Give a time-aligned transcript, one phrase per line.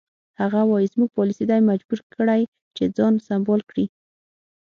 [0.41, 2.41] هغه وایي زموږ پالیسي دی مجبور کړی
[2.75, 3.85] چې ځان سمبال کړي.